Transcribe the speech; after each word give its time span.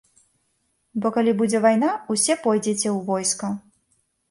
Бо 1.03 1.11
калі 1.17 1.35
будзе 1.43 1.61
вайна, 1.67 1.91
усе 2.15 2.39
пойдзеце 2.47 2.87
ў 2.95 2.97
войска. 3.13 3.55